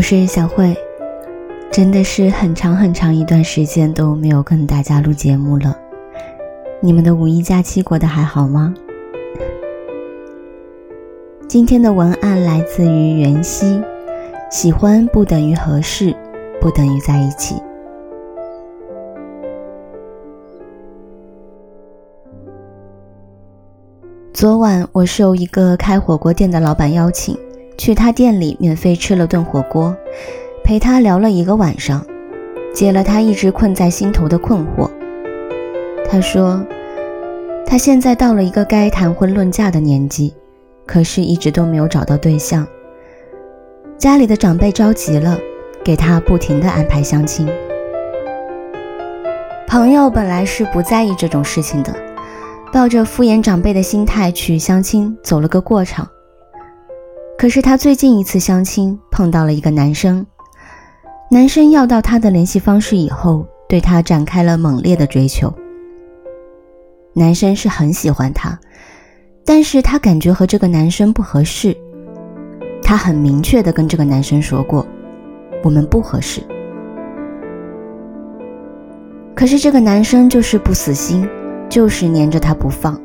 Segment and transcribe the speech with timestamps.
[0.00, 0.74] 我是小慧，
[1.70, 5.76] 真的是很长很长一段时间都没有跟大家录节目了。
[6.80, 8.74] 你们的五一假期过得还好吗？
[11.46, 13.78] 今天的文案来自于袁熙，
[14.50, 16.16] 喜欢不等于合适，
[16.62, 17.56] 不等于在一起。
[24.32, 27.38] 昨晚我受一个开火锅店的老板邀请。
[27.80, 29.96] 去他店里免费吃了顿火锅，
[30.62, 32.04] 陪他聊了一个晚上，
[32.74, 34.90] 解了他一直困在心头的困惑。
[36.06, 36.62] 他说，
[37.64, 40.34] 他现在到了一个该谈婚论嫁的年纪，
[40.84, 42.66] 可是一直都没有找到对象。
[43.96, 45.38] 家里的长辈着急了，
[45.82, 47.48] 给他不停的安排相亲。
[49.66, 51.94] 朋友本来是不在意这种事情的，
[52.74, 56.06] 抱着敷衍长辈的心态去相亲，走了个过场。
[57.40, 60.26] 可是她最近一次相亲碰到了一个男生，
[61.30, 65.50] 男生要到她的联系方式以后，对她展开了猛烈的追求。
[67.14, 68.60] 男生是很喜欢她，
[69.42, 71.74] 但是他感觉和这个男生不合适，
[72.82, 74.86] 他很明确的跟这个男生说过，
[75.64, 76.42] 我们不合适。
[79.34, 81.26] 可是这个男生就是不死心，
[81.70, 83.00] 就是黏着她不放。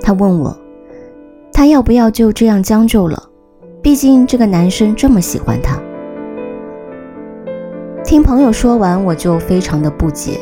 [0.00, 0.56] 他问我。
[1.56, 3.22] 他要不要就这样将就了？
[3.80, 5.80] 毕竟这个男生这么喜欢他。
[8.04, 10.40] 听朋友说完，我就非常的不解：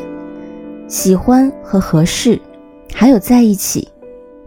[0.87, 2.41] 喜欢和合适，
[2.95, 3.87] 还有在一起，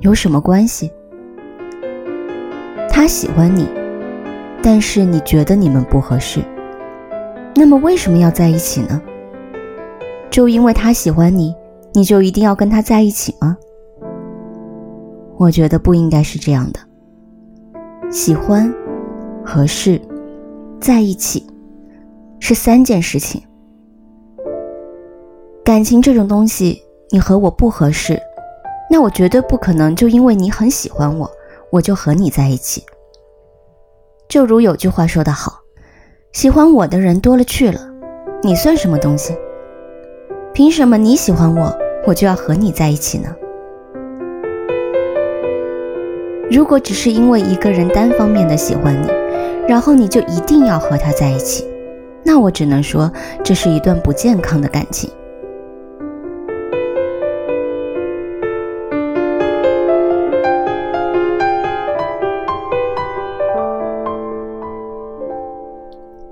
[0.00, 0.90] 有什么关系？
[2.90, 3.68] 他喜欢你，
[4.60, 6.40] 但是你觉得你们不合适，
[7.54, 9.00] 那么为什么要在一起呢？
[10.30, 11.54] 就因为他喜欢你，
[11.94, 13.56] 你就一定要跟他在一起吗？
[15.38, 16.80] 我觉得不应该是这样的。
[18.10, 18.72] 喜欢、
[19.44, 20.00] 合适、
[20.80, 21.46] 在一起，
[22.40, 23.42] 是三件事情。
[25.64, 28.20] 感情这种东西，你和我不合适，
[28.90, 31.30] 那我绝对不可能就因为你很喜欢我，
[31.70, 32.82] 我就和你在一起。
[34.28, 35.60] 就如有句话说得好，
[36.32, 37.80] 喜欢我的人多了去了，
[38.42, 39.36] 你算什么东西？
[40.54, 41.76] 凭什么你喜欢我，
[42.06, 43.34] 我就要和你在一起呢？
[46.48, 49.08] 如果只是因为一个人单方面的喜欢你，
[49.66, 51.66] 然后你就一定要和他在一起，
[52.24, 53.12] 那我只能说
[53.42, 55.10] 这是一段不健康的感情。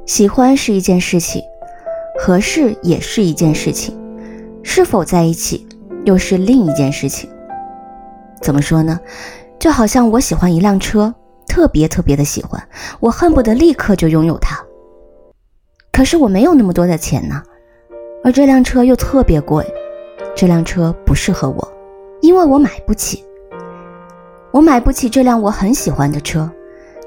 [0.06, 1.42] 喜欢是一件事情，
[2.20, 3.92] 合适也是一件事情，
[4.62, 5.66] 是否在一起
[6.04, 7.28] 又是另一件事情。
[8.40, 9.00] 怎么说呢？
[9.64, 11.14] 就好像我喜欢一辆车，
[11.48, 12.62] 特别特别的喜欢，
[13.00, 14.62] 我恨不得立刻就拥有它。
[15.90, 17.42] 可是我没有那么多的钱呢，
[18.22, 19.66] 而这辆车又特别贵，
[20.36, 21.66] 这辆车不适合我，
[22.20, 23.24] 因为我买不起。
[24.50, 26.46] 我买不起这辆我很喜欢的车，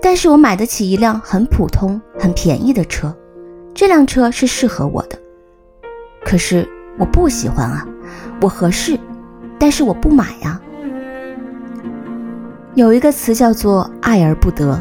[0.01, 3.15] 但是我买得起一辆很普通、很便宜的车，
[3.75, 5.19] 这辆车是适合我的。
[6.25, 7.87] 可是我不喜欢啊，
[8.41, 8.99] 我合适，
[9.59, 10.59] 但是我不买呀。
[12.77, 14.79] 有一个词叫做“爱而不得”，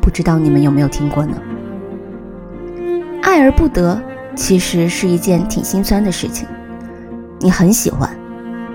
[0.00, 1.36] 不知道你们有没有听过呢？
[3.20, 4.00] 爱而不得
[4.34, 6.48] 其实是一件挺心酸的事情。
[7.40, 8.08] 你很喜欢，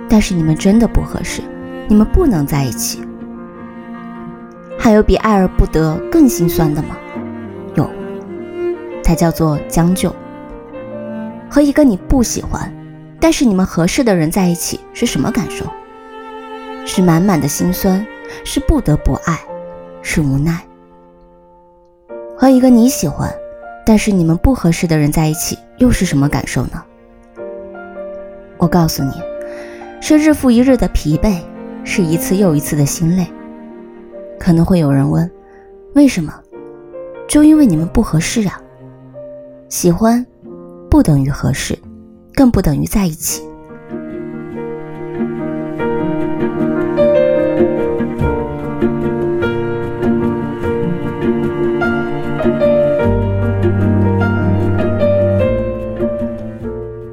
[0.08, 1.42] 但是你们真的不合适，
[1.88, 3.02] 你们不能在一起。
[4.78, 6.96] 还有比爱而不得更心酸的吗？
[7.74, 7.90] 有，
[9.04, 10.16] 它叫做将就。
[11.50, 12.72] 和一个你不喜欢，
[13.20, 15.66] 但是你们合适的人在一起是什么感受？
[16.86, 18.06] 是满满的心酸。
[18.44, 19.40] 是不得不爱，
[20.02, 20.60] 是无奈。
[22.38, 23.34] 和一个你喜欢，
[23.86, 26.84] 但是你们不合适的人在一起，又是什么感受呢？
[28.58, 29.12] 我告诉你，
[30.02, 31.42] 是日复一日的疲惫，
[31.84, 33.28] 是一次又一次的心累。
[34.40, 35.30] 可能会有人问，
[35.96, 36.34] 为什么？
[37.28, 38.62] 就因为你们不合适啊。
[39.68, 40.26] 喜欢，
[40.90, 41.78] 不等于合适，
[42.34, 43.44] 更不等于在一起。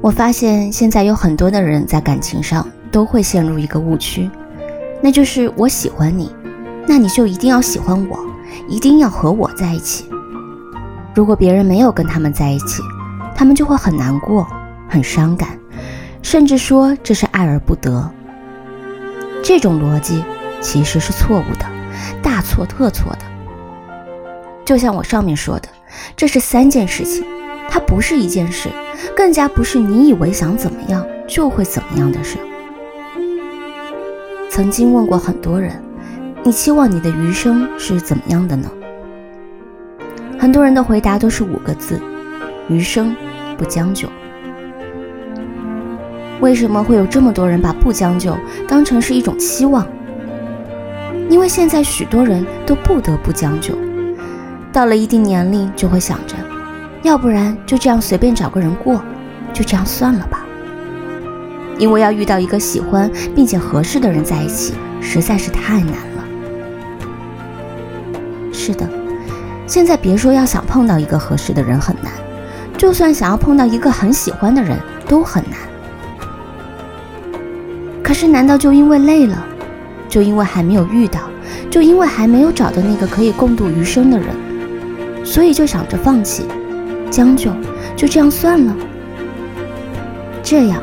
[0.07, 4.31] 我发现现在有很多的人在感情上都会陷入一个误区，
[5.01, 6.33] 那就是我喜欢你，
[6.87, 8.17] 那你就一定要喜欢我，
[8.69, 10.09] 一定要和我在一起。
[11.13, 12.81] 如果别人没有跟他们在一起，
[13.35, 14.47] 他们就会很难过、
[14.87, 15.59] 很伤感，
[16.21, 18.09] 甚至说这是爱而不得。
[19.43, 20.23] 这种逻辑
[20.61, 21.65] 其实是错误的，
[22.23, 23.19] 大错特错的。
[24.63, 25.67] 就像我上面说的，
[26.15, 27.25] 这是三件事情，
[27.69, 28.69] 它不是一件事，
[29.15, 32.37] 更加不是你以为想怎么样就会怎么样的事。
[34.49, 35.71] 曾经问过很多人，
[36.43, 38.69] 你期望你的余生是怎么样的呢？
[40.39, 42.01] 很多人的回答都是五个字：
[42.69, 43.15] 余生
[43.57, 44.07] 不将就。
[46.39, 48.35] 为什么会有这么多人把不将就
[48.67, 49.85] 当成是一种期望？
[51.29, 53.73] 因为现在许多人都不得不将就，
[54.71, 56.35] 到了一定年龄就会想着，
[57.07, 59.01] 要不然就这样随便找个人过，
[59.53, 60.45] 就这样算了吧。
[61.79, 66.23] 因为要遇到一个喜欢并且合适的人在一起，实在是太难了。
[68.51, 68.85] 是的，
[69.65, 72.11] 现在别说要想碰到一个合适的人很难，
[72.77, 74.77] 就算想要碰到一个很喜欢的人
[75.07, 75.57] 都很难。
[78.03, 79.45] 可是，难道就因为累了？
[80.09, 81.21] 就因为还没有遇到，
[81.69, 84.27] 就因为还没有找到那个可以共度余生的人，
[85.23, 86.45] 所以就想着放弃、
[87.09, 87.51] 将就，
[87.95, 88.75] 就这样算了。
[90.43, 90.81] 这样，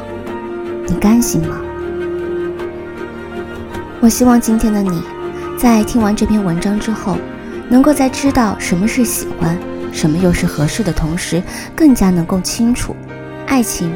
[0.87, 1.57] 你甘心吗？
[4.01, 5.03] 我希望今天的你，
[5.57, 7.17] 在听完这篇文章之后，
[7.69, 9.57] 能够在知道什么是喜欢，
[9.93, 11.43] 什么又是合适的同时，
[11.75, 12.95] 更加能够清楚，
[13.47, 13.91] 爱情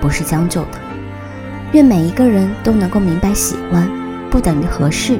[0.00, 0.78] 不是将就的。
[1.72, 3.88] 愿每一个人都能够明白，喜欢。
[4.30, 5.18] 不等于合适，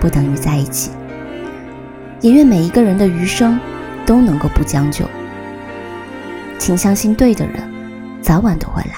[0.00, 0.90] 不等于在一起。
[2.20, 3.56] 也愿每一个人的余生
[4.04, 5.04] 都能够不将就。
[6.58, 7.62] 请相信，对的人
[8.20, 8.92] 早晚都会来。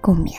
[0.00, 0.34] 共勉。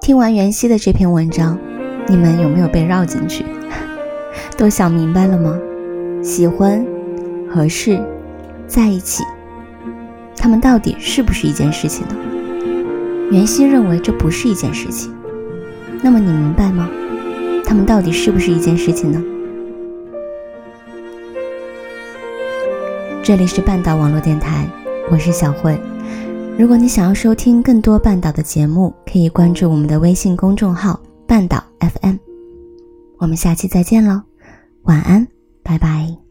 [0.00, 1.58] 听完袁熙的这篇文章，
[2.06, 3.44] 你们有没有被绕进去？
[4.56, 5.58] 都想明白了吗？
[6.22, 6.84] 喜欢、
[7.48, 8.02] 合适、
[8.66, 9.22] 在一起，
[10.46, 12.14] 他们到底是不是一件事情呢？
[13.32, 15.12] 袁熙认为这不是一件事情。
[16.04, 16.88] 那么你明白吗？
[17.64, 19.20] 他们到底是不是一件事情呢？
[23.24, 24.68] 这里是半岛网络电台，
[25.10, 25.76] 我是小慧。
[26.56, 32.14] 如果你想要收听更多半岛的节目，可以关注我们的微信公众号“半岛 FM”。
[33.18, 34.22] 我们下期再见喽。
[34.84, 35.26] 晚安，
[35.64, 36.25] 拜拜。